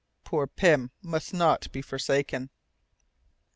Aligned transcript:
Poor 0.23 0.47
Pym 0.47 0.89
must 1.03 1.31
not 1.31 1.71
be 1.71 1.79
forsaken!" 1.83 2.49